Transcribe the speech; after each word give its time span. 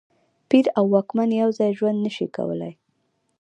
پیر 0.49 0.65
او 0.77 0.85
واکمن 0.93 1.29
یو 1.41 1.49
ځای 1.57 1.71
ژوند 1.77 1.97
نه 2.05 2.11
شي 2.15 2.25
کولای. 2.35 2.73